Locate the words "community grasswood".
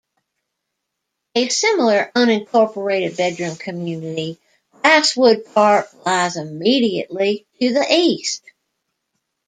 3.55-5.53